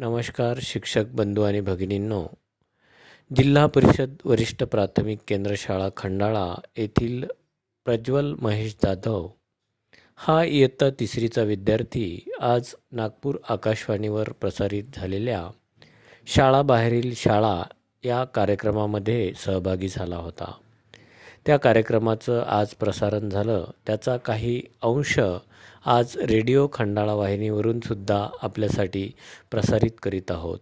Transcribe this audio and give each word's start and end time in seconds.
नमस्कार 0.00 0.58
शिक्षक 0.62 1.04
बंधू 1.06 1.42
आणि 1.42 1.60
भगिनींनो. 1.60 2.26
जिल्हा 3.36 3.66
परिषद 3.66 4.14
वरिष्ठ 4.24 4.62
प्राथमिक 4.62 5.18
केंद्र 5.28 5.54
शाळा 5.56 5.88
खंडाळा 5.96 6.54
येथील 6.76 7.24
प्रज्वल 7.84 8.34
महेश 8.42 8.76
जाधव 8.84 9.28
हा 10.16 10.44
इयत्ता 10.44 10.90
तिसरीचा 10.90 11.42
विद्यार्थी 11.42 12.30
आज 12.40 12.74
नागपूर 12.92 13.38
आकाशवाणीवर 13.48 14.32
प्रसारित 14.32 14.84
झालेल्या 14.94 15.48
शाळाबाहेरील 16.26 17.14
शाळा 17.14 17.62
या 18.04 18.24
कार्यक्रमामध्ये 18.24 19.32
सहभागी 19.34 19.88
झाला 19.88 20.16
होता. 20.16 20.52
त्या 21.48 21.56
कार्यक्रमाचं 21.56 22.42
आज 22.46 22.68
प्रसारण 22.68 23.28
झालं. 23.28 23.64
त्याचा 23.86 24.16
काही 24.16 24.62
अंश 24.82 25.20
आज 25.86 26.16
रेडिओ 26.16 26.68
खंडाळा 26.72 27.14
वाहिनीवरून 27.14 27.80
सुद्धा 27.80 28.28
आपल्यासाठी 28.42 29.12
प्रसारित 29.50 29.90
करीत 30.02 30.30
आहोत. 30.30 30.58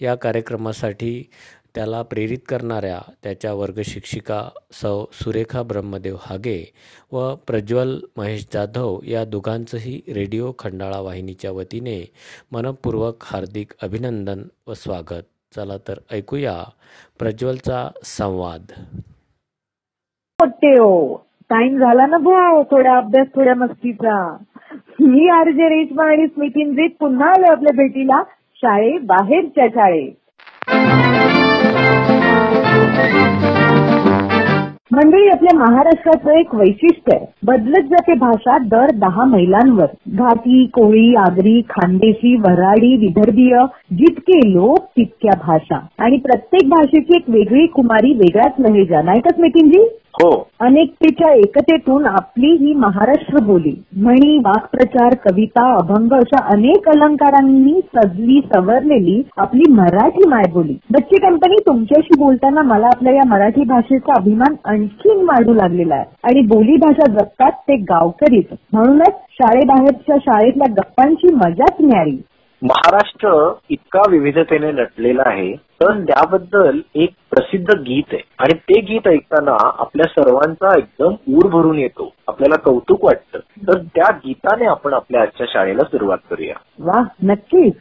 या 0.00 0.14
कार्यक्रमासाठी 0.14 1.30
त्याला 1.74 2.02
प्रेरित 2.02 2.38
करणाऱ्या 2.48 3.00
त्याच्या 3.22 3.52
वर्गशिक्षिका 3.52 4.48
सौ 4.72 5.04
सुरेखा 5.12 5.62
ब्रह्मदेव 5.62 6.16
हागे 6.20 6.72
व 7.12 7.34
प्रज्वल 7.34 8.00
महेश 8.16 8.46
जाधव 8.52 9.00
या 9.06 9.24
दोघांचंही 9.24 10.00
रेडिओ 10.14 10.52
खंडाळा 10.58 11.00
वाहिनीच्या 11.00 11.50
वतीने 11.50 12.10
मनपूर्वक 12.52 13.16
हार्दिक 13.22 13.72
अभिनंदन 13.82 14.42
व 14.66 14.74
स्वागत. 14.74 15.54
चला 15.56 15.76
तर 15.88 15.98
ऐकूया 16.10 16.64
प्रज्वलचा 17.18 17.88
संवाद. 18.04 18.72
हो. 20.42 21.16
टाइम 21.50 21.78
झाला 21.78 22.06
ना 22.06 22.18
भाऊ 22.18 22.62
थोडा 22.62 22.96
अभ्यास 22.96 23.26
थोड्या 23.34 23.54
मस्तीचा. 23.54 24.36
मी 25.00 25.28
आरजे 25.28 25.68
रेशमा 25.68 26.04
आणि 26.04 26.26
स्मितींजीत 26.26 26.90
पुन्हा 27.00 27.28
आलो 27.28 27.52
आपल्या 27.52 27.76
भेटीला 27.76 28.22
शाळे 28.54 28.98
बाहेरच्या 28.98 29.66
शाळेत 29.74 30.12
मंडळी 34.92 35.28
आपल्या 35.28 35.58
महाराष्ट्राचं 35.58 36.30
एक 36.30 36.54
वैशिष्ट्य 36.54 37.16
आहे. 37.16 37.26
बदलत 37.46 37.84
जाते 37.84 38.14
भाषा 38.14 38.58
दर 38.58 38.86
दहा 38.94 39.24
मैलांवर. 39.24 39.86
घाटी 40.08 40.66
कोळी 40.66 41.14
आगरी 41.14 41.60
खानदेशी 41.70 42.36
वराडी 42.36 42.96
विदर्भीय 42.96 43.56
जितके 43.92 44.52
लोक 44.52 44.78
तितक्या 44.78 45.40
भाषा. 45.46 45.86
आणि 45.98 46.16
प्रत्येक 46.16 46.68
भाषेची 46.68 47.16
एक 47.16 47.24
वेगळी 47.28 47.66
कुमारी 47.66 48.12
वेगळाच 48.12 48.52
लहेजा. 48.58 49.02
नाही 49.02 49.20
का 49.20 49.30
स्मितींजी? 49.34 49.98
हो. 50.14 50.48
अनेकतेच्या 50.60 51.32
एकतेतून 51.32 52.06
आपली 52.06 52.50
ही 52.56 52.74
महाराष्ट्र 52.74 53.44
बोली 53.44 53.72
म्हणी 53.96 54.38
वाक्प्रचार 54.38 55.14
कविता 55.14 55.74
अभंग 55.74 56.12
अशा 56.12 56.44
अनेक 56.44 56.88
अलंकारांनी 56.88 57.80
सजली 57.96 58.40
सवरलेली 58.54 59.22
आपली 59.36 59.72
मराठी 59.72 60.28
मायबोली. 60.28 60.76
बच्ची 60.90 61.20
कंपनी 61.20 61.56
तुमच्याशी 61.66 62.18
बोलताना 62.18 62.62
मला 62.62 62.86
आपल्या 62.86 63.14
या 63.14 63.28
मराठी 63.28 63.64
भाषेचा 63.64 64.12
अभिमान 64.16 64.54
आणखीन 64.64 65.24
वाढू 65.24 65.54
लागलेला 65.54 65.94
आहे. 65.94 66.04
आणि 66.24 66.40
बोली 66.40 66.76
भाषा 66.76 67.10
जगतात 67.12 67.52
ते 67.52 67.76
गावकरीच. 67.76 68.46
म्हणूनच 68.72 69.12
शाळेबाहेरच्या 69.30 70.16
शाळेतल्या 70.16 70.72
गप्पांची 70.72 71.34
मजाच 71.34 71.76
न्यारी. 71.80 72.16
महाराष्ट्र 72.64 73.52
इतका 73.70 74.02
विविधतेने 74.10 74.72
नटलेला 74.72 75.22
आहे 75.26 75.52
तर 75.52 76.00
त्याबद्दल 76.00 76.80
एक 76.94 77.10
प्रसिद्ध 77.30 77.78
गीत 77.78 78.02
आहे. 78.12 78.22
आणि 78.38 78.54
ते 78.54 78.80
गीत 78.80 79.08
ऐकताना 79.08 79.56
आपल्या 79.78 80.22
सर्वांचा 80.22 80.78
एकदम 80.78 81.36
ऊर 81.36 81.48
भरून 81.48 81.78
येतो. 81.78 82.12
आपल्याला 82.28 82.60
कौतुक 82.60 83.04
वाटतं. 83.04 83.38
तर 83.38 83.78
त्या 83.78 84.16
गीताने 84.16 84.64
आपण 84.64 84.94
आपल्या 84.94 85.22
आजच्या 85.22 85.46
शाळेला 85.50 85.84
सुरुवात 85.84 86.18
करूया. 86.30 86.54
वा 86.78 87.04
नक्कीच. 87.22 87.74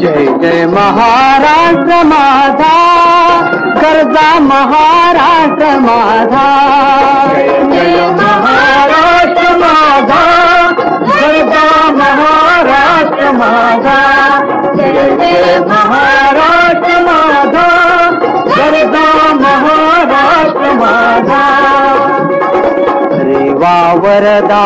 जय 0.00 0.26
जय 0.26 0.66
महाराष्ट्र 0.66 2.02
माझा 2.06 3.05
गरजा 3.86 4.40
महाराष्ट्र 4.40 5.78
माझा. 5.78 6.62
जय 7.34 7.48
जय 7.48 8.10
महाराष्ट्र 8.10 9.56
माझा. 9.56 10.22
गरजा 11.00 11.92
महाराष्ट्र 11.92 13.32
माझा. 13.32 14.00
जय 14.74 15.16
जय 15.16 15.58
महाराष्ट्र 15.58 17.00
माझा. 17.02 17.66
गरजा 18.34 19.34
महाराष्ट्र 19.34 20.72
माझा. 20.72 21.42
रेवा 23.22 23.92
वरदा 23.92 24.64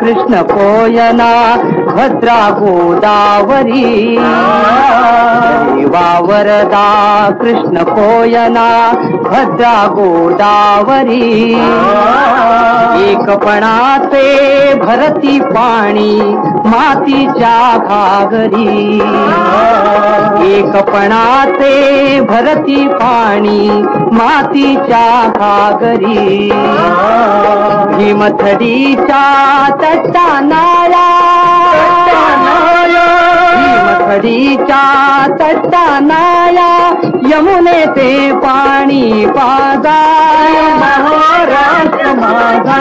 कृष्ण 0.00 0.42
कोयना. 0.42 1.56
भद्रा 1.98 2.38
गोदावरी 2.58 4.16
वावरदा 5.92 6.88
कृष्ण 7.40 7.82
कोयना 7.88 8.66
भद्रा 9.24 9.72
गोदावरी 9.94 11.30
एकपणाचे 13.08 14.28
भरती 14.74 15.38
पाणी 15.40 16.14
मातीच्या 16.64 17.58
घागरी। 17.88 18.98
एकपणाचे 20.52 22.20
भरती 22.20 22.86
पाणी 22.92 23.68
मातीच्या 24.18 25.08
घागरी। 25.36 26.50
भीमथडीच्या 27.96 29.24
तट्टानाया 29.82 31.06
भीमथडीच्या 34.08 35.26
तट्टानाया 35.28 36.92
यमुने 37.28 37.84
ते 37.86 38.32
पाणी 38.32 39.26
पाजा 39.26 39.98
महाराष्ट्र 40.80 42.06
माझा. 42.14 42.78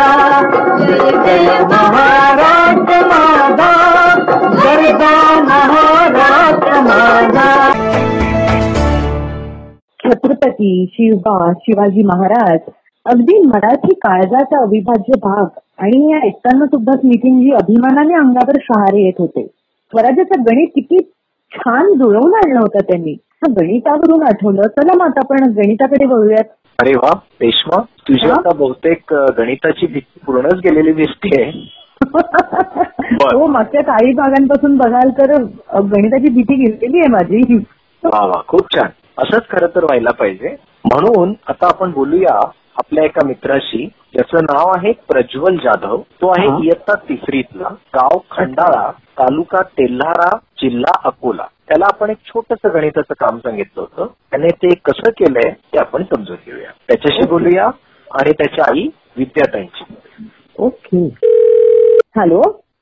महाराष्ट्र 1.72 3.06
माझा. 3.06 3.72
गरजा 4.54 5.42
महाराष्ट्र 5.44 6.80
माझा. 6.82 7.74
छत्रपती 10.04 10.86
शिवबा 10.94 11.52
शिवाजी 11.54 12.04
महाराज 12.04 12.59
अगदी 13.06 13.42
मराठी 13.42 13.94
काळजाचा 13.96 14.62
अविभाज्य 14.62 15.14
भाग 15.18 15.46
आणि 15.78 16.12
या 16.12 16.26
ऐकताना 16.26 16.66
सुद्धा 16.66 16.94
स्मितींजी 16.94 17.52
अभिमानाने 17.52 18.14
अंगावर 18.14 18.56
शहारे 18.62 19.06
येत 19.06 19.14
होते. 19.20 19.48
स्वराज्याचं 19.92 20.42
गणित 20.42 20.68
किती 20.68 21.12
छान 21.52 21.94
जुळवून 21.94 22.34
आणलं 22.34 22.59
होतं 22.59 22.80
त्यांनी. 22.80 23.16
गणितावरून 23.50 24.24
आठवलं. 24.24 24.62
चला 24.62 24.94
मग 24.96 25.06
आता 25.06 25.19
आपण 25.19 25.52
गणिताकडे 25.52 26.06
वळूयात. 26.06 26.44
अरे 26.80 26.94
वा 26.94 27.12
रेश्मा 27.41 27.81
तुझी? 28.08 28.30
आता 28.30 28.53
बहुतेक 28.53 29.13
गणिताची 29.38 29.88
भीती 29.88 30.19
पूर्णच 30.25 30.53
गेलेली 30.53 30.91
दिसते 30.94 31.44
हो 33.34 33.47
मागच्या 33.47 33.81
काही 33.84 34.13
भागांपासून 34.13 34.78
बघाल 34.78 35.09
तर 35.09 35.34
गणिताची 35.81 36.30
भीती 36.34 36.56
गेलेली 36.56 37.00
आहे 37.00 37.08
माझी. 37.08 37.58
वा 38.03 38.25
वा 38.25 38.41
खूप 38.47 38.75
छान. 38.75 38.90
असंच 39.18 39.41
खरं 39.50 39.68
तर 39.68 39.84
व्हायला 39.84 40.12
पाहिजे. 40.12 40.56
म्हणून 40.85 41.34
आता 41.47 41.68
आपण 41.68 41.91
बोलूया 41.91 42.40
आपल्या 42.78 43.04
एका 43.04 43.28
मित्राशी 43.28 43.86
ज्याचं 43.86 44.44
नाव 44.44 44.72
आहे 44.76 44.92
प्रज्वल 44.92 45.56
जाधव. 45.56 45.98
तो 45.98 46.28
आहे. 46.30 46.66
इयत्ता 46.66 46.94
तिसरीतला 46.96 47.70
गाव 47.96 48.18
खंडाळा 48.32 48.92
तालुका 48.92 49.62
तेल्हारा 49.62 50.38
जिल्हा 50.38 51.02
अकोला. 51.04 51.46
त्याला 51.68 51.86
आपण 51.86 52.10
एक 52.10 52.18
छोटस 52.26 52.66
गणिताचं 52.66 53.14
काम 53.14 53.38
सांगितलं 53.38 53.82
होतं. 53.82 54.14
त्याने 54.32 54.48
ते 54.48 54.68
कसं 54.86 55.10
केलंय 55.10 55.52
ते 55.52 55.78
आपण 55.80 56.04
समजून 56.04 56.38
घेऊया. 56.46 56.70
त्याच्याशी 56.88 57.28
बोलूया 57.29 57.66
आणि 58.12 58.32
त्याच्या 58.32 58.66
आई 58.70 58.88
विद्यार्थ्यांची 59.18 59.94
ओके. 60.59 61.08
हॅलो. 62.16 62.41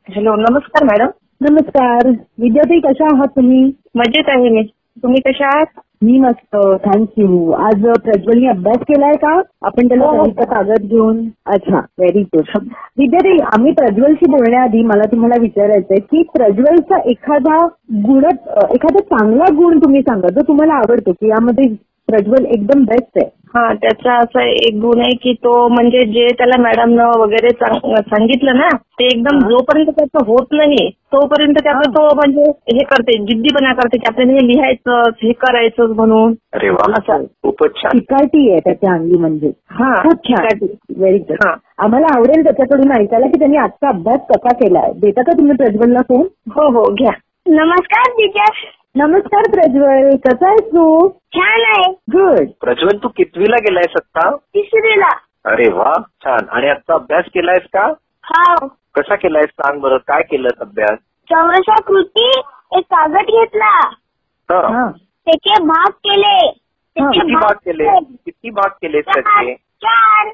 हॅलो 0.10 0.36
नमस्कार 0.36 0.84
मॅडम. 0.84 1.08
नमस्कार. 1.50 2.10
विद्यार्थी 2.40 2.80
कशा 2.80 3.06
आहात 3.06 3.28
तुम्ही? 3.28 3.72
मजेत 3.96 4.24
आहे 4.28 4.50
मी. 4.50 4.64
तुम्ही 5.04 5.32
कशा 5.32 5.46
आहात? 5.46 5.80
मी 6.06 6.18
मस्त 6.20 6.56
थँक्यू 6.84 7.52
आज 7.60 7.84
प्रज्वलनी 8.00 8.48
अभ्यास 8.48 8.82
केलाय 8.82 9.14
का? 9.16 9.32
आपण 9.66 9.88
त्याला 9.88 10.06
हो, 10.06 10.18
हो. 10.18 10.46
कागद 10.46 10.86
घेऊन. 10.88 11.18
अच्छा 11.46 11.80
व्हेरी 12.00 12.24
गुड 12.26 12.68
विद्यार्थी 12.98 13.38
आम्ही 13.54 13.72
प्रज्वलशी 13.72 14.30
बोलण्याआधी 14.32 14.82
मला 14.84 15.08
तुम्हाला 15.12 15.42
विचारायचंय 15.42 16.00
की 16.12 16.22
प्रज्वलचा 16.34 17.00
एखादा 17.10 17.58
गुण 18.06 18.24
एखादा 18.26 19.00
चांगला 19.08 19.46
गुण 19.56 19.80
तुम्ही 19.80 20.02
सांगा 20.02 20.34
जो 20.34 20.42
तुम्हाला 20.48 20.74
आवडतो 20.74 21.12
की 21.12 21.30
यामध्ये 21.30 21.74
प्रज्वल 22.08 22.46
एकदम 22.46 22.84
बेस्ट 22.84 23.18
आहे. 23.18 23.30
हा 23.56 23.74
त्याचा 23.74 24.16
असा 24.16 24.44
एक 24.50 24.76
गुण 24.76 25.00
आहे 25.00 25.16
की 25.16 25.34
तो 25.34 25.68
म्हणजे 25.68 26.04
जे 26.06 26.26
त्याला 26.28 26.62
मॅडमनं 26.62 27.12
वगैरे 27.20 27.50
सांग- 27.50 27.96
सांगितलं 28.02 28.56
ना 28.56 28.68
ते 29.00 29.06
एकदम 29.06 29.40
जोपर्यंत 29.40 29.90
त्याचं 29.90 30.26
होत 30.28 30.54
नाही 30.54 30.90
तोपर्यंत 31.14 31.56
त्याचं 31.64 31.92
तो 31.92 32.16
म्हणजे 32.16 32.50
हे 32.74 32.84
करते 32.84 33.18
जिद्दीपणा 33.18 33.74
करते 33.74 33.98
की 33.98 34.06
आपल्याला 34.08 34.34
हे 34.34 34.48
लिहायचं 34.48 35.10
हे 35.24 35.32
करायचं 35.32 35.94
म्हणून. 35.96 36.34
अरे. 36.54 36.70
खूपच 37.44 37.76
छान. 37.76 37.98
चिकाटी 37.98 38.50
आहे 38.52 38.60
त्याच्या 38.60 38.94
अंगी 38.94 39.18
म्हणजे. 39.18 39.52
हा 39.72 39.94
खूप 39.96 40.28
छान. 40.30 40.66
व्हेरी 40.98 41.18
गुड 41.18 41.38
हा. 41.46 41.54
आम्हाला 41.78 42.08
आवडेल 42.16 42.44
त्याच्याकडून 42.44 42.92
ऐकायला 42.92 43.28
की 43.28 43.40
त्यांनी 43.40 43.58
आजचा 43.58 43.88
अभ्यास 43.88 44.20
कसा 44.30 44.54
केलाय. 44.54 44.92
देता 44.96 45.22
का 45.22 45.38
तुम्ही 45.38 45.56
प्रज्वलला 45.56 46.02
फोन 46.02 46.28
हो 46.52 46.70
हो 46.70 46.92
घ्या. 46.94 47.12
नमस्कार 47.48 48.12
टीचर 48.12 48.52
नमस्कार 48.98 49.44
प्रज्वल 49.52 50.16
कसा 50.26 50.48
आहेस 50.50 50.68
तू? 50.72 51.10
छान 51.36 51.62
आहे. 51.62 51.92
गुड 52.12 52.50
प्रज्वल 52.62 52.98
तू 52.98 53.08
कितवीला 53.08 53.56
गेलायस 53.56 53.96
आता 53.96 54.30
तिसरीला. 54.36 55.10
अरे 55.46 55.70
वा 55.70 55.94
छान. 56.24 56.48
आणि 56.50 56.70
आजचा 56.70 56.94
अभ्यास 56.94 57.26
केलायस 57.34 57.68
का? 57.74 57.86
हा 58.24 58.56
कसा 58.96 59.16
केलायस? 59.16 59.50
सांग 59.50 59.82
बरं 59.82 59.98
काय 59.98 60.22
केलंस 60.22 60.62
अभ्यास? 60.62 60.98
चौरसा 61.30 61.76
कृती 61.82 62.30
एक 62.78 62.84
कागद 62.94 63.30
घेतला. 63.30 63.72
हा. 64.50 64.60
हा. 64.68 64.90
त्याचे 65.28 65.64
भाग 65.64 65.90
केले. 65.90 66.52
त्याचे 66.96 67.20
किती 67.20 67.36
भाग 67.36 67.56
केले? 67.66 68.00
किती 68.00 68.50
भाग 68.50 68.70
केलेस 68.82 69.06
त्याचे? 69.06 69.54
चार. 69.56 70.32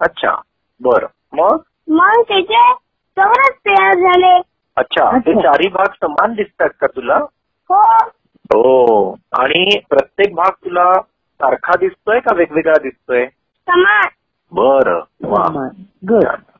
अच्छा 0.00 0.34
बर. 0.80 1.06
मग? 1.32 1.58
मग 1.88 2.22
त्याचे 2.28 2.72
चौरस 3.16 3.56
तयार 3.66 3.94
झाले. 3.94 4.38
अच्छा 4.76 5.10
ते. 5.18 5.42
चारही 5.42 5.68
भाग 5.68 5.92
समान 6.02 6.32
दिसतात 6.32 6.68
का 6.80 6.86
तुला? 6.86 7.18
हो. 7.72 7.96
हो. 8.54 9.10
आणि 9.38 9.78
प्रत्येक 9.90 10.34
भाग 10.34 10.50
तुला 10.64 10.92
सारखा 11.40 11.72
दिसतोय 11.80 12.18
का 12.20 12.34
वेगवेगळा 12.36 12.82
दिसतोय? 12.82 13.26
समान. 13.68 14.08
बर. 14.52 15.00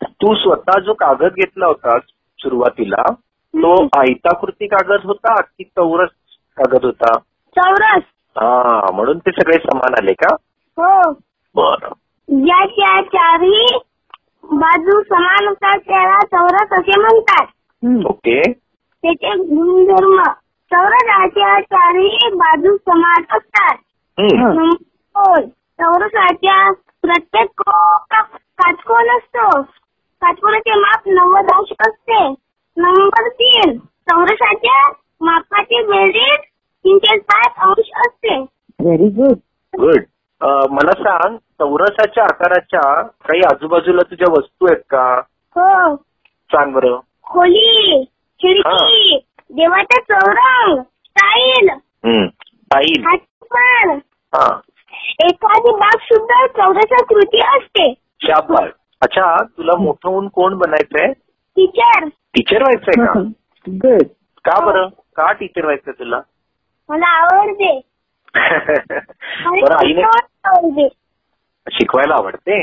तू 0.02 0.34
स्वतः 0.34 0.80
जो 0.80 0.92
कागद 0.94 1.34
घेतला 1.34 1.66
होतास 1.66 2.02
सुरुवातीला 2.38 3.12
तो 3.56 3.84
आयताकृती 3.84 4.66
कागद 4.66 5.00
होता 5.04 5.40
की 5.40 5.64
चौरस 5.64 6.08
कागद 6.56 6.84
होता? 6.84 7.18
चौरस. 7.56 8.02
हा 8.36 8.86
म्हणून 8.92 9.18
ते 9.18 9.30
सगळे 9.30 9.58
समान 9.58 9.94
आले 9.98 10.12
का? 10.12 10.34
हो. 10.76 11.12
बर. 11.54 11.92
ज्याच्या 12.28 13.02
चारही 13.02 13.78
बाजू 14.44 15.02
समान 15.02 15.48
असतात 15.48 15.78
त्याला 15.78 16.18
चौरस 16.18 16.72
असे 16.72 17.00
म्हणतात. 17.00 17.46
ओके. 18.06 18.40
त्याचे 19.02 19.34
गुणधर्म. 19.34 20.22
बाजू 22.28 22.76
समान 22.76 23.22
असतात. 23.30 23.76
हम्म. 24.18 24.70
चौरसाच्या 25.80 26.72
प्रत्येक 26.72 27.48
कोपरा 27.58 28.22
काटकोन 28.58 29.16
असतो. 29.16 29.62
काटकोनाचे 30.22 30.74
माप 30.74 31.02
नव्वद 31.06 31.50
अंश 31.54 31.72
असते. 31.80 32.28
नंबर 32.76 33.28
तीन. 33.28 33.78
चौरसाच्या 33.78 34.92
मापाची 35.20 35.82
बेरीज 35.82 36.38
तीनशे 36.84 37.18
साठ 37.18 37.52
अंश 37.58 37.90
असते. 37.96 38.38
व्हेरी 38.38 39.08
गुड 39.08 39.36
गुड 39.80 40.02
मला 40.70 40.90
सांग 40.90 41.36
चौरसाच्या 41.36 42.24
आकाराच्या 42.24 43.02
काही 43.02 43.40
आजूबाजूला 43.40 44.02
तुझ्या 44.10 44.32
वस्तू 44.38 44.66
आहेत 44.66 44.82
का? 44.90 45.20
हो. 45.56 45.96
सांग 46.52 46.72
बरं. 46.72 46.98
खोली 47.22 48.04
खिडकी 48.40 49.18
देवाचा 49.50 50.00
चौरंग 50.00 50.82
स्टाईल. 50.82 51.70
पाहिल 52.04 53.02
हा 54.32 54.60
एखादी 55.24 55.72
बाग 55.72 55.98
सुद्धा 56.02 56.46
चौरसा 56.46 57.02
कृती 57.02 57.38
असते. 57.38 57.92
शाबास. 58.22 58.70
अच्छा 59.02 59.36
तुला 59.44 59.76
मोठं 59.76 60.08
होऊन 60.08 60.28
कोण 60.28 60.54
बनायचंय? 60.58 61.12
टीचर 61.56 62.08
टीचर 62.34 62.62
व्हायचंय 62.62 63.04
का? 63.06 63.20
गुड 63.68 64.02
का 64.44 64.64
बरं? 64.66 64.88
का 65.16 65.32
टीचर 65.32 65.64
व्हायचं 65.64 65.92
तुला? 65.92 66.20
मला 66.88 67.06
आवडते. 67.06 67.80
बरं 68.36 69.74
आईने 69.74 70.88
शिकवायला 71.66 72.14
आवडते. 72.14 72.62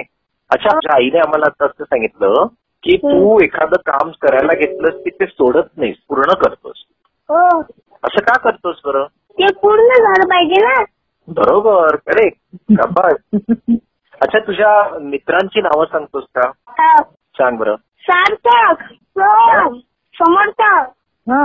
अच्छा 0.52 0.70
तुझ्या 0.70 0.96
आईने 0.96 1.20
आम्हाला 1.20 1.46
आता 1.46 1.66
असं 1.66 1.84
सांगितलं 1.84 2.46
की 2.84 2.98
तू 2.98 3.40
एखादं 3.44 3.82
काम 3.86 4.12
करायला 4.22 4.54
घेतलंस 4.54 5.04
की 5.04 5.10
ते 5.10 5.26
सोडत 5.26 5.78
नाहीस 5.78 5.96
पूर्ण 6.10 6.34
करतोस. 6.34 6.84
हो. 7.30 7.60
असं 8.04 8.22
का 8.22 8.38
करतोस 8.40 8.82
बरं? 8.86 9.06
ते 9.40 9.52
पूर्ण 9.54 9.88
झालं 9.88 10.26
पाहिजे 10.28 10.62
ना. 10.62 10.84
बरोबर 11.28 11.96
करेक्ट 11.96 12.38
अच्छा 14.22 14.40
तुझ्या 14.40 15.00
मित्रांची 15.00 15.62
नावं 15.62 15.86
सांगतोस 15.86 16.24
का? 16.36 16.52
हा. 16.70 16.96
सांग 17.38 17.58
बरं. 17.58 17.76
सार्थक 18.02 18.82
सोम 19.20 19.78
समर्थक 20.16 20.90
हा. 21.28 21.44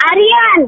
आर्यन 0.00 0.64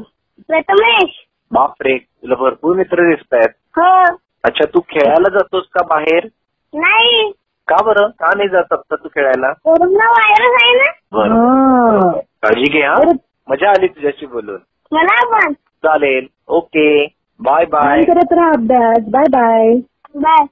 प्रथमेश. 0.49 1.09
बापरे 1.51 1.97
तुला 1.97 2.35
भरपूर 2.35 2.75
मित्र 2.75 3.09
दिसत 3.09 3.33
आहेत 3.33 3.49
हो. 3.77 4.15
अच्छा 4.43 4.65
तू 4.65 4.79
खेळायला 4.79 5.29
जातोस 5.29 5.67
का 5.73 5.85
बाहेर? 5.85 6.27
नाही. 6.73 7.31
का 7.67 7.81
बरं? 7.83 8.07
का 8.07 8.33
नाही 8.37 8.49
जात 8.49 8.73
आता 8.73 8.95
तू 8.95 9.07
खेळायला? 9.07 9.51
कोरोना 9.53 10.09
व्हायरस 10.11 10.63
आहे 10.63 10.73
ना. 10.73 10.91
बरं. 11.11 11.33
हा. 11.33 12.11
काळजी 12.43 12.71
घे 12.71 12.85
हा. 12.85 12.95
बरं. 12.95 13.11
मजा 13.49 13.69
आली 13.69 13.87
तुझ्याशी 13.87 14.25
बोलून. 14.25 14.59
मला 14.91 15.23
पण. 15.31 15.53
चालेल. 15.53 16.27
ओके. 16.49 17.05
Bye 17.39 17.65
bye. 17.65 18.03
छान 18.03 18.13
करत 18.13 18.33
राहा 18.33 18.49
अभ्यास 18.49 19.03
बाय 19.07 19.23
बाय 19.23 19.75
बाय 20.15 20.45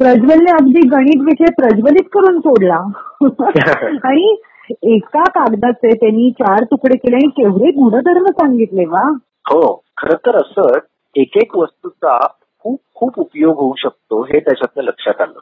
प्रज्वलने 0.00 0.50
अगदी 0.50 0.88
गणित 0.88 1.20
विषय 1.20 1.44
प्रज्वलित 1.44 2.08
करून 2.12 2.38
सोडला. 2.40 2.78
आणि 4.04 4.36
एका 4.82 5.24
कागदाचे 5.24 5.94
त्यांनी 5.94 6.30
चार 6.30 6.64
तुकडे 6.64 6.96
केले 6.96 7.16
आणि 7.16 7.28
केवढे 7.28 7.70
गुणधर्म 7.70 8.26
सांगितले 8.26 8.84
वा. 8.84 9.08
हो 9.50 9.82
खर 9.96 10.14
तर 10.14 10.36
असं 10.36 10.78
एक 11.16 11.36
एक 11.36 11.56
वस्तूचा 11.56 12.26
खूप 12.60 12.80
खूप 12.94 13.20
उपयोग 13.20 13.56
होऊ 13.56 13.74
शकतो 13.78 14.22
हे 14.22 14.40
त्याच्यातनं 14.40 14.82
लक्षात 14.82 15.20
आलं. 15.20 15.38